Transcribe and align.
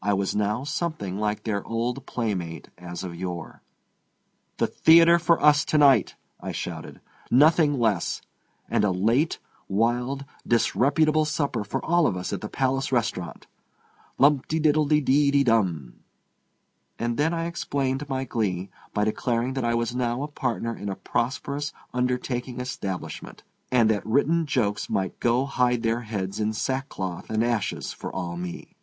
I 0.00 0.14
was 0.14 0.34
now 0.34 0.64
something 0.64 1.18
like 1.18 1.42
their 1.42 1.62
old 1.66 2.06
playmate 2.06 2.70
as 2.78 3.04
of 3.04 3.14
yore. 3.14 3.60
"The 4.56 4.66
theatre 4.66 5.18
for 5.18 5.38
us 5.42 5.66
to 5.66 5.76
night!" 5.76 6.14
I 6.40 6.50
shouted; 6.50 6.98
"nothing 7.30 7.78
less. 7.78 8.22
And 8.70 8.84
a 8.84 8.90
late, 8.90 9.38
wild, 9.68 10.24
disreputable 10.46 11.26
supper 11.26 11.62
for 11.62 11.84
all 11.84 12.06
of 12.06 12.16
us 12.16 12.32
at 12.32 12.40
the 12.40 12.48
Palace 12.48 12.90
Restaurant. 12.90 13.46
Lumpty 14.16 14.58
diddle 14.58 14.86
de 14.86 15.02
dee 15.02 15.30
de 15.30 15.44
dum!" 15.44 15.96
And 16.98 17.18
then 17.18 17.34
I 17.34 17.44
explained 17.44 18.08
my 18.08 18.24
glee 18.24 18.70
by 18.94 19.04
declaring 19.04 19.52
that 19.52 19.64
I 19.66 19.74
was 19.74 19.94
now 19.94 20.22
a 20.22 20.28
partner 20.28 20.74
in 20.74 20.88
a 20.88 20.96
prosperous 20.96 21.74
undertaking 21.92 22.60
establishment, 22.60 23.42
and 23.70 23.90
that 23.90 24.06
written 24.06 24.46
jokes 24.46 24.88
might 24.88 25.20
go 25.20 25.44
hide 25.44 25.82
their 25.82 26.00
heads 26.00 26.40
in 26.40 26.54
sackcloth 26.54 27.28
and 27.28 27.44
ashes 27.44 27.92
for 27.92 28.10
all 28.10 28.38
me. 28.38 28.74